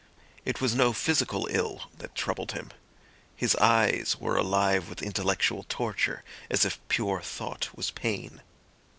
It 0.45 0.59
was 0.59 0.73
no 0.73 0.93
physical 0.93 1.47
ill 1.51 1.91
that 1.99 2.15
troubled 2.15 2.53
him. 2.53 2.71
His 3.35 3.55
eyes 3.57 4.15
were 4.19 4.35
alive 4.35 4.89
with 4.89 5.03
intellectual 5.03 5.63
torture, 5.69 6.23
as 6.49 6.65
if 6.65 6.79
pure 6.87 7.21
thought 7.21 7.69
was 7.75 7.91
pain. 7.91 8.41